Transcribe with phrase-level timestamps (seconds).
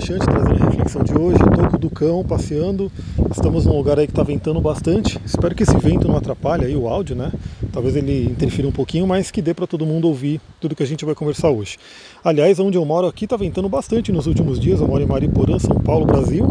[0.00, 1.36] relaxante, trazendo a reflexão de hoje.
[1.36, 2.90] Estou com o passeando,
[3.30, 5.20] estamos num lugar aí que está ventando bastante.
[5.24, 7.30] Espero que esse vento não atrapalhe aí o áudio, né?
[7.72, 10.86] Talvez ele interfira um pouquinho, mas que dê para todo mundo ouvir tudo que a
[10.86, 11.78] gente vai conversar hoje.
[12.24, 14.80] Aliás, onde eu moro aqui está ventando bastante nos últimos dias.
[14.80, 16.46] Eu moro em Mariporã, São Paulo, Brasil.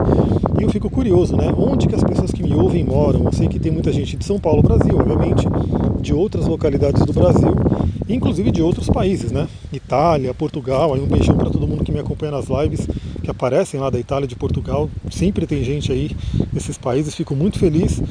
[0.59, 1.53] E eu fico curioso, né?
[1.57, 3.25] Onde que as pessoas que me ouvem moram?
[3.25, 5.47] Eu sei que tem muita gente de São Paulo, Brasil, obviamente,
[6.01, 7.53] de outras localidades do Brasil,
[8.07, 9.47] inclusive de outros países, né?
[9.71, 10.93] Itália, Portugal.
[10.93, 12.87] Aí um beijão para todo mundo que me acompanha nas lives,
[13.29, 14.89] que aparecem lá da Itália, de Portugal.
[15.11, 16.11] Sempre tem gente aí
[16.51, 17.13] nesses países.
[17.13, 18.01] Fico muito feliz.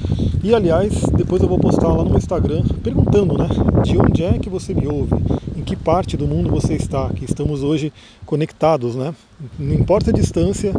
[0.43, 3.49] E aliás, depois eu vou postar lá no Instagram perguntando, né?
[3.83, 5.15] De onde é que você me ouve?
[5.57, 7.09] Em que parte do mundo você está?
[7.11, 7.93] Que estamos hoje
[8.25, 9.13] conectados, né?
[9.59, 10.73] Não importa a distância,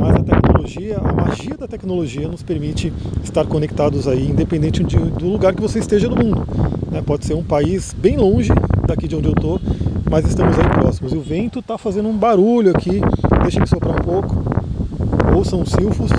[0.00, 5.28] mas a tecnologia, a magia da tecnologia nos permite estar conectados aí, independente de, do
[5.28, 6.46] lugar que você esteja no mundo.
[6.90, 7.02] Né?
[7.02, 8.50] Pode ser um país bem longe
[8.86, 9.60] daqui de onde eu estou,
[10.10, 11.12] mas estamos aí próximos.
[11.12, 13.00] E o vento está fazendo um barulho aqui,
[13.42, 14.44] deixa ele soprar um pouco.
[15.34, 16.10] Ouçam os silfos.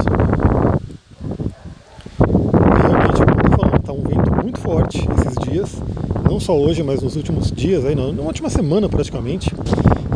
[2.81, 5.81] Realmente, como eu estou falando, está um vento muito forte esses dias,
[6.23, 9.53] não só hoje, mas nos últimos dias, aí, na última semana praticamente.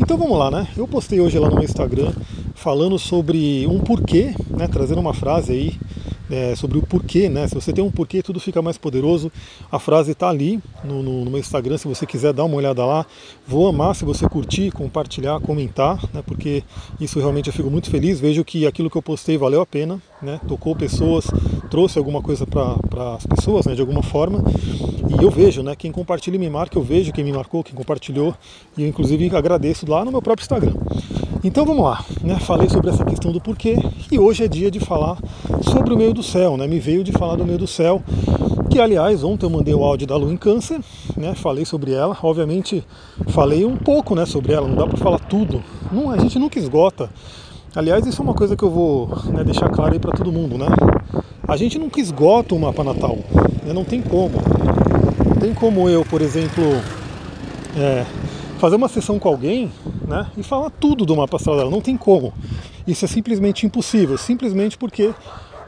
[0.02, 0.68] Então vamos lá, né?
[0.78, 2.12] Eu postei hoje lá no meu Instagram
[2.56, 4.68] falando sobre um porquê, né?
[4.68, 5.87] Trazendo uma frase aí
[6.30, 7.48] é, sobre o porquê, né?
[7.48, 9.32] Se você tem um porquê, tudo fica mais poderoso.
[9.72, 12.86] A frase está ali no, no, no, meu Instagram, se você quiser dar uma olhada
[12.86, 13.06] lá.
[13.48, 16.22] Vou amar se você curtir, compartilhar, comentar, né?
[16.26, 16.64] Porque
[17.00, 18.20] isso realmente eu fico muito feliz.
[18.20, 20.40] Vejo que aquilo que eu postei valeu a pena, né?
[20.48, 21.26] Tocou pessoas,
[21.70, 23.76] trouxe alguma coisa para as pessoas, né?
[23.76, 24.44] De alguma forma.
[25.20, 25.76] E eu vejo, né?
[25.76, 28.36] Quem compartilha e me marca, eu vejo quem me marcou, quem compartilhou.
[28.78, 30.74] E eu inclusive agradeço lá no meu próprio Instagram.
[31.48, 32.38] Então vamos lá, né?
[32.42, 33.78] Falei sobre essa questão do porquê
[34.12, 35.18] e hoje é dia de falar
[35.62, 36.68] sobre o meio do céu, né?
[36.68, 38.04] Me veio de falar do meio do céu,
[38.70, 40.82] que aliás ontem eu mandei o áudio da Lua em Câncer,
[41.16, 41.34] né?
[41.36, 42.84] Falei sobre ela, obviamente
[43.30, 44.26] falei um pouco, né?
[44.26, 47.10] Sobre ela, não dá para falar tudo, não, a gente nunca esgota.
[47.74, 50.58] Aliás, isso é uma coisa que eu vou né, deixar claro aí para todo mundo,
[50.58, 50.68] né?
[51.48, 53.20] A gente nunca esgota o mapa natal,
[53.64, 53.72] né?
[53.72, 54.34] não tem como.
[55.26, 56.62] Não tem como eu, por exemplo,
[57.78, 58.06] é,
[58.60, 59.72] fazer uma sessão com alguém
[60.08, 61.70] né, e falar tudo do mapa astral.
[61.70, 62.34] Não tem como.
[62.88, 65.14] Isso é simplesmente impossível, simplesmente porque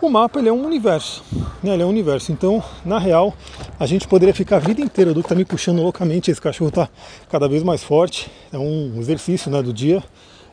[0.01, 1.23] o mapa ele é um universo.
[1.61, 2.31] Né, ele é um universo.
[2.31, 3.33] Então, na real,
[3.77, 5.13] a gente poderia ficar a vida inteira.
[5.13, 6.31] do que está me puxando loucamente.
[6.31, 6.89] Esse cachorro está
[7.29, 8.31] cada vez mais forte.
[8.51, 10.01] É um exercício né, do dia.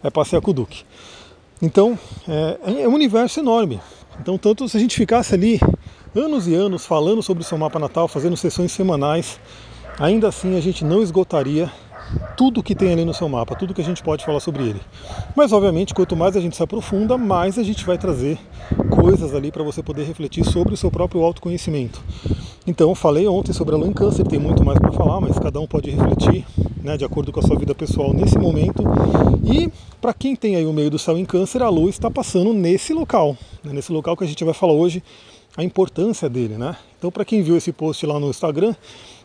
[0.03, 0.84] É passear com o Duque.
[1.62, 1.98] Então,
[2.28, 3.80] é, é um universo enorme.
[4.20, 5.60] Então, tanto se a gente ficasse ali
[6.14, 9.38] anos e anos falando sobre o seu mapa natal, fazendo sessões semanais,
[9.98, 11.70] ainda assim a gente não esgotaria
[12.36, 14.80] tudo que tem ali no seu mapa, tudo que a gente pode falar sobre ele.
[15.34, 18.38] Mas obviamente, quanto mais a gente se aprofunda, mais a gente vai trazer
[18.91, 22.02] coisas ali para você poder refletir sobre o seu próprio autoconhecimento.
[22.66, 25.60] Então, falei ontem sobre a lua em câncer, tem muito mais para falar, mas cada
[25.60, 26.44] um pode refletir
[26.82, 28.82] né, de acordo com a sua vida pessoal nesse momento.
[29.44, 29.70] E
[30.00, 32.92] para quem tem aí o meio do céu em câncer, a lua está passando nesse
[32.92, 35.03] local, né, nesse local que a gente vai falar hoje,
[35.56, 36.76] a importância dele, né?
[36.98, 38.74] Então, para quem viu esse post lá no Instagram,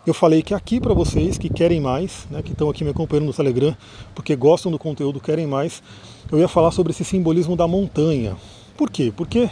[0.05, 3.27] eu falei que aqui para vocês que querem mais, né, que estão aqui me acompanhando
[3.27, 3.75] no Telegram,
[4.15, 5.83] porque gostam do conteúdo, querem mais,
[6.31, 8.35] eu ia falar sobre esse simbolismo da montanha.
[8.75, 9.13] Por quê?
[9.15, 9.49] Porque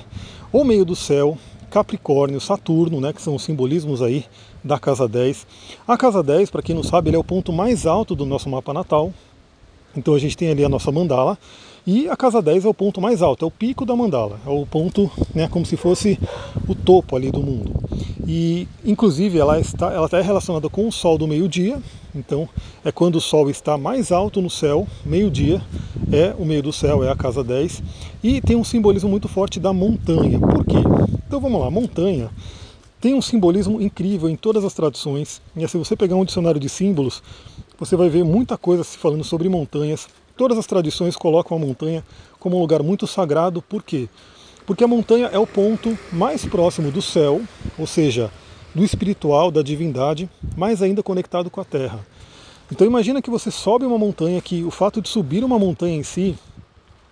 [0.51, 1.37] o meio do céu,
[1.69, 4.25] Capricórnio, Saturno, né, que são os simbolismos aí
[4.63, 5.45] da casa 10.
[5.87, 8.49] A casa 10, para quem não sabe, ele é o ponto mais alto do nosso
[8.49, 9.13] mapa natal.
[9.95, 11.37] Então a gente tem ali a nossa mandala,
[11.85, 14.49] e a casa 10 é o ponto mais alto, é o pico da mandala, é
[14.49, 16.19] o ponto, né, como se fosse
[16.67, 17.71] o topo ali do mundo.
[18.31, 21.81] E inclusive ela está, ela está relacionada com o sol do meio-dia,
[22.13, 22.47] então
[22.85, 25.59] é quando o sol está mais alto no céu, meio-dia,
[26.13, 27.81] é o meio do céu, é a casa 10,
[28.23, 30.39] e tem um simbolismo muito forte da montanha.
[30.39, 30.77] Por quê?
[31.25, 32.29] Então vamos lá, montanha
[33.01, 35.41] tem um simbolismo incrível em todas as tradições.
[35.55, 37.23] E se você pegar um dicionário de símbolos,
[37.77, 40.07] você vai ver muita coisa se falando sobre montanhas.
[40.35, 42.03] Todas as tradições colocam a montanha
[42.39, 43.61] como um lugar muito sagrado.
[43.61, 44.09] Por quê?
[44.83, 47.41] A montanha é o ponto mais próximo do céu,
[47.77, 48.31] ou seja,
[48.73, 51.99] do espiritual, da divindade, mais ainda conectado com a terra.
[52.71, 56.03] Então imagina que você sobe uma montanha que o fato de subir uma montanha em
[56.03, 56.35] si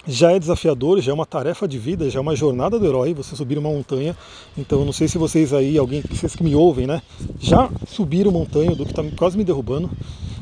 [0.05, 3.13] já é desafiador, já é uma tarefa de vida, já é uma jornada do herói
[3.13, 4.15] você subir uma montanha.
[4.57, 7.01] Então não sei se vocês aí, alguém, vocês que me ouvem, né,
[7.39, 9.89] já subiram montanha, do que está quase me derrubando.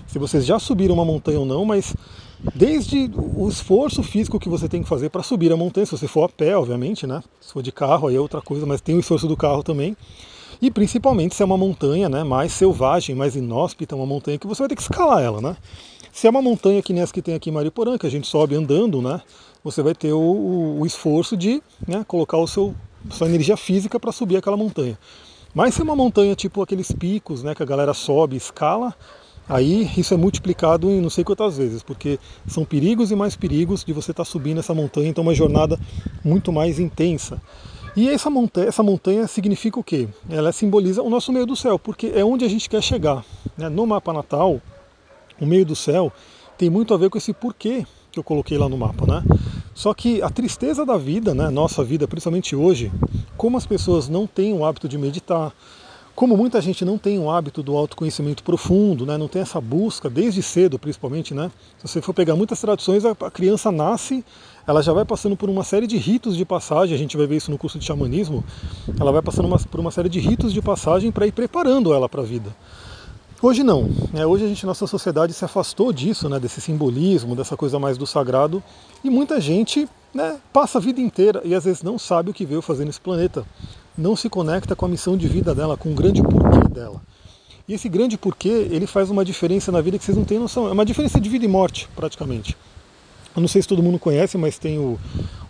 [0.08, 1.96] Se vocês já subiram uma montanha ou não, mas
[2.54, 6.08] Desde o esforço físico que você tem que fazer para subir a montanha, se você
[6.08, 7.24] for a pé, obviamente, né?
[7.42, 9.96] Se for de carro, aí é outra coisa, mas tem o esforço do carro também.
[10.62, 14.62] E principalmente se é uma montanha né, mais selvagem, mais inóspita, uma montanha que você
[14.62, 15.58] vai ter que escalar ela, né?
[16.12, 18.28] Se é uma montanha que nem as que tem aqui em Mariporã, que a gente
[18.28, 19.22] sobe andando, né?
[19.64, 22.74] Você vai ter o, o esforço de né, colocar o seu,
[23.10, 24.98] sua energia física para subir aquela montanha.
[25.54, 28.96] Mas se é uma montanha tipo aqueles picos né, que a galera sobe, escala,
[29.48, 33.84] aí isso é multiplicado em não sei quantas vezes, porque são perigos e mais perigos
[33.84, 35.80] de você estar tá subindo essa montanha, então é uma jornada
[36.24, 37.42] muito mais intensa.
[37.96, 40.10] E essa montanha, essa montanha significa o quê?
[40.30, 43.24] Ela simboliza o nosso meio do céu, porque é onde a gente quer chegar.
[43.58, 43.70] Né?
[43.70, 44.62] No mapa natal,
[45.40, 46.12] o meio do céu
[46.58, 49.24] tem muito a ver com esse porquê que eu coloquei lá no mapa, né?
[49.74, 52.90] Só que a tristeza da vida, né, nossa vida, principalmente hoje,
[53.36, 55.54] como as pessoas não têm o hábito de meditar,
[56.16, 60.10] como muita gente não tem o hábito do autoconhecimento profundo, né, não tem essa busca
[60.10, 61.52] desde cedo, principalmente, né?
[61.78, 64.24] Se você for pegar muitas traduções, a criança nasce,
[64.66, 67.36] ela já vai passando por uma série de ritos de passagem, a gente vai ver
[67.36, 68.44] isso no curso de xamanismo,
[68.98, 72.08] ela vai passando uma, por uma série de ritos de passagem para ir preparando ela
[72.08, 72.56] para a vida.
[73.42, 73.90] Hoje não.
[74.14, 74.26] Né?
[74.26, 76.40] Hoje a gente, nossa sociedade se afastou disso, né?
[76.40, 78.64] desse simbolismo, dessa coisa mais do sagrado,
[79.04, 82.46] e muita gente né, passa a vida inteira e às vezes não sabe o que
[82.46, 83.46] veio fazer nesse planeta.
[83.98, 87.02] Não se conecta com a missão de vida dela, com o grande porquê dela.
[87.68, 90.68] E esse grande porquê, ele faz uma diferença na vida que vocês não têm noção.
[90.68, 92.56] É uma diferença de vida e morte, praticamente.
[93.36, 95.00] Eu não sei se todo mundo conhece, mas tem o,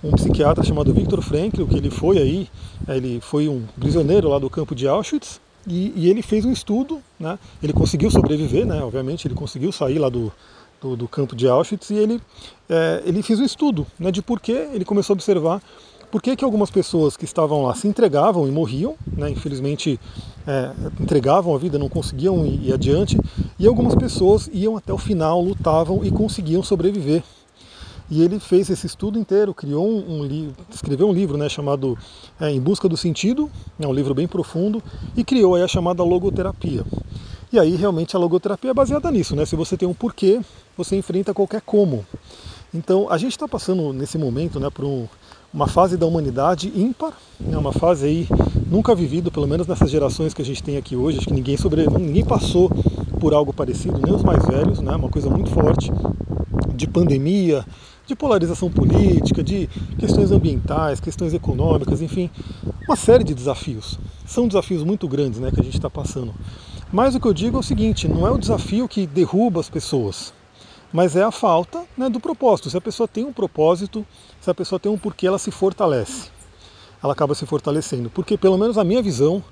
[0.04, 2.50] um psiquiatra chamado Viktor Frankl, que ele foi aí,
[2.88, 7.02] ele foi um prisioneiro lá do campo de Auschwitz, e, e, ele fez um estudo,
[7.20, 7.40] né?
[7.62, 8.84] ele conseguiu sobreviver, né?
[8.84, 10.32] obviamente ele conseguiu sair lá do,
[10.80, 12.22] do, do campo de Auschwitz e ele,
[12.70, 15.62] é, ele fez um estudo né, de por que ele começou a observar
[16.16, 20.00] por que, que algumas pessoas que estavam lá se entregavam e morriam, né, infelizmente
[20.48, 23.20] é, entregavam a vida, não conseguiam ir, ir adiante,
[23.60, 27.22] e algumas pessoas iam até o final, lutavam e conseguiam sobreviver.
[28.10, 31.98] E ele fez esse estudo inteiro, criou um, um escreveu um livro né, chamado
[32.40, 34.82] é, Em Busca do Sentido, é um livro bem profundo,
[35.18, 36.86] e criou aí a chamada logoterapia.
[37.52, 39.46] E aí realmente a logoterapia é baseada nisso, né?
[39.46, 40.40] Se você tem um porquê,
[40.78, 42.06] você enfrenta qualquer como.
[42.74, 45.08] Então a gente está passando nesse momento né, por um,
[45.56, 48.28] uma fase da humanidade ímpar, né, uma fase aí
[48.70, 51.18] nunca vivida, pelo menos nessas gerações que a gente tem aqui hoje.
[51.18, 52.70] Acho que ninguém sobre, ninguém passou
[53.22, 54.94] por algo parecido, nem os mais velhos, né?
[54.94, 55.90] Uma coisa muito forte
[56.76, 57.66] de pandemia,
[58.06, 62.30] de polarização política, de questões ambientais, questões econômicas, enfim,
[62.86, 63.98] uma série de desafios.
[64.26, 66.34] São desafios muito grandes né, que a gente está passando.
[66.92, 69.70] Mas o que eu digo é o seguinte: não é o desafio que derruba as
[69.70, 70.34] pessoas,
[70.96, 72.70] mas é a falta né, do propósito.
[72.70, 74.06] Se a pessoa tem um propósito,
[74.40, 76.30] se a pessoa tem um porquê, ela se fortalece.
[77.04, 78.10] Ela acaba se fortalecendo.
[78.10, 79.44] Porque, pelo menos a minha visão,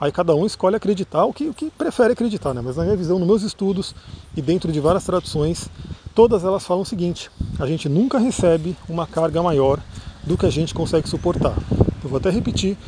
[0.00, 2.62] aí cada um escolhe acreditar o que, o que prefere acreditar, né?
[2.64, 3.96] mas na minha visão, nos meus estudos
[4.36, 5.68] e dentro de várias traduções,
[6.14, 9.80] todas elas falam o seguinte: a gente nunca recebe uma carga maior
[10.22, 11.56] do que a gente consegue suportar.
[12.04, 12.78] Eu vou até repetir: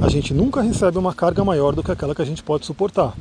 [0.00, 3.14] a gente nunca recebe uma carga maior do que aquela que a gente pode suportar.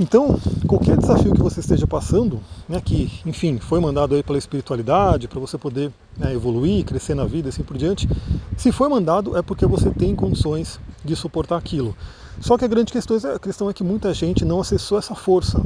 [0.00, 5.28] Então, qualquer desafio que você esteja passando, né, que, enfim, foi mandado aí pela espiritualidade,
[5.28, 8.08] para você poder né, evoluir, crescer na vida e assim por diante,
[8.56, 11.94] se foi mandado é porque você tem condições de suportar aquilo.
[12.40, 15.14] Só que a grande questão é, a questão é que muita gente não acessou essa
[15.14, 15.60] força,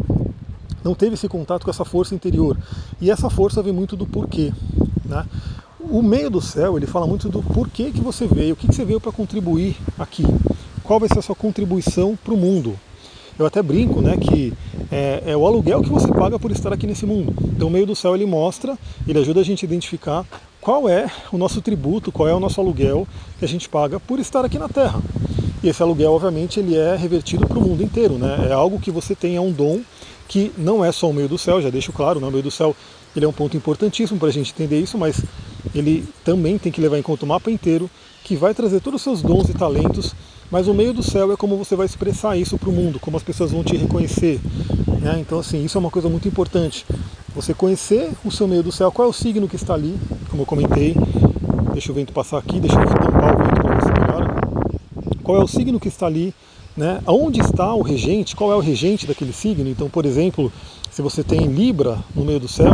[0.83, 2.59] não teve esse contato com essa força interior.
[3.01, 4.53] E essa força vem muito do porquê.
[5.05, 5.25] Né?
[5.79, 8.75] O meio do céu, ele fala muito do porquê que você veio, o que, que
[8.75, 10.25] você veio para contribuir aqui.
[10.83, 12.77] Qual vai ser a sua contribuição para o mundo?
[13.39, 14.53] Eu até brinco, né, que
[14.93, 17.35] é, é, o aluguel que você paga por estar aqui nesse mundo.
[17.57, 20.25] Então o meio do céu ele mostra, ele ajuda a gente a identificar
[20.61, 23.07] qual é o nosso tributo, qual é o nosso aluguel
[23.39, 25.03] que a gente paga por estar aqui na Terra.
[25.63, 28.49] E esse aluguel, obviamente, ele é revertido para o mundo inteiro, né?
[28.51, 29.81] É algo que você tem, é um dom
[30.29, 32.27] que não é só o meio do céu, já deixo claro, né?
[32.27, 32.75] o meio do céu
[33.15, 35.23] ele é um ponto importantíssimo para a gente entender isso, mas
[35.75, 37.89] ele também tem que levar em conta o mapa inteiro,
[38.25, 40.15] que vai trazer todos os seus dons e talentos,
[40.51, 43.17] mas o meio do céu é como você vai expressar isso para o mundo, como
[43.17, 44.41] as pessoas vão te reconhecer.
[45.01, 45.19] Né?
[45.21, 46.87] Então, assim, isso é uma coisa muito importante.
[47.35, 49.99] Você conhecer o seu meio do céu, qual é o signo que está ali,
[50.31, 50.97] como eu comentei.
[51.73, 54.35] Deixa o vento passar aqui, deixa eu tampar o vento para você agora.
[55.23, 56.33] Qual é o signo que está ali,
[56.77, 57.01] né?
[57.07, 58.37] Onde está o regente?
[58.37, 59.69] Qual é o regente daquele signo?
[59.69, 60.53] Então, por exemplo,
[60.91, 62.73] se você tem Libra no meio do céu,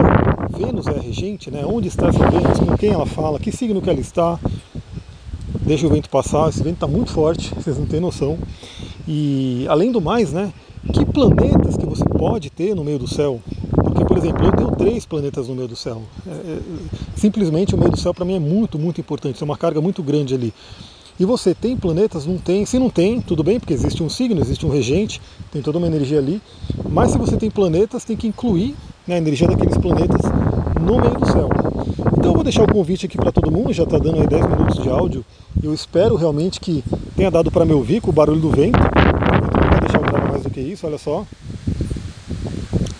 [0.50, 1.64] Vênus é regente, né?
[1.64, 2.58] Onde está essa Vênus?
[2.58, 3.38] Com quem ela fala?
[3.38, 4.38] Que signo que ela está?
[5.70, 8.36] Deixa o vento passar, esse vento está muito forte, vocês não têm noção.
[9.06, 10.52] E além do mais, né?
[10.92, 13.40] Que planetas que você pode ter no meio do céu?
[13.76, 16.02] Porque, por exemplo, eu tenho três planetas no meio do céu.
[16.26, 16.58] É, é,
[17.14, 19.40] simplesmente o meio do céu para mim é muito, muito importante.
[19.40, 20.52] É uma carga muito grande ali.
[21.20, 22.26] E você tem planetas?
[22.26, 22.66] Não tem.
[22.66, 25.22] Se não tem, tudo bem, porque existe um signo, existe um regente,
[25.52, 26.42] tem toda uma energia ali.
[26.88, 28.74] Mas se você tem planetas, tem que incluir
[29.06, 30.22] né, a energia daqueles planetas
[30.80, 31.48] no meio do céu.
[32.18, 34.46] Então eu vou deixar o convite aqui para todo mundo, já está dando aí 10
[34.46, 35.24] minutos de áudio.
[35.62, 36.82] Eu espero realmente que
[37.14, 38.78] tenha dado para me ouvir com o barulho do vento.
[38.78, 41.26] Não vou deixar eu gravar mais do que isso, olha só.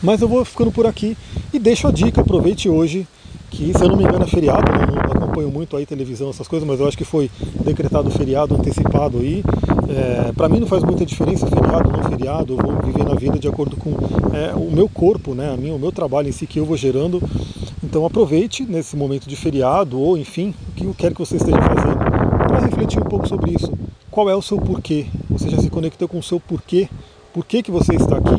[0.03, 1.17] Mas eu vou ficando por aqui
[1.53, 3.07] e deixo a dica, aproveite hoje
[3.51, 4.87] que se eu não me engano é feriado, né?
[4.87, 5.01] não,
[5.31, 7.31] acompanho muito aí televisão, essas coisas, mas eu acho que foi
[7.65, 9.43] decretado feriado antecipado aí.
[9.89, 13.15] É, para mim não faz muita diferença feriado ou não feriado, eu vou viver na
[13.15, 13.91] vida de acordo com
[14.35, 16.77] é, o meu corpo, né, a minha, o meu trabalho em si que eu vou
[16.77, 17.23] gerando.
[17.83, 21.99] Então aproveite nesse momento de feriado ou enfim, o que quer que você esteja fazendo,
[22.61, 23.73] refletir um pouco sobre isso.
[24.11, 25.07] Qual é o seu porquê?
[25.31, 26.89] Você já se conectou com o seu porquê?
[27.33, 28.35] Por que, que você está aqui?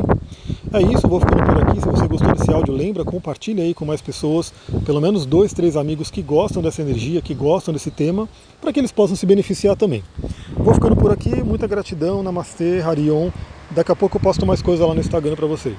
[0.73, 1.79] É isso, vou ficando por aqui.
[1.79, 4.53] Se você gostou desse áudio, lembra, compartilha aí com mais pessoas,
[4.85, 8.27] pelo menos dois, três amigos que gostam dessa energia, que gostam desse tema,
[8.59, 10.03] para que eles possam se beneficiar também.
[10.57, 13.29] Vou ficando por aqui, muita gratidão, Namastê, Harion.
[13.69, 15.77] Daqui a pouco eu posto mais coisa lá no Instagram para vocês.